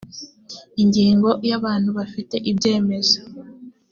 ingingo 0.81 1.29
ya 1.49 1.53
abantu 1.59 1.89
bafite 1.97 2.35
ibyemezo 2.51 3.19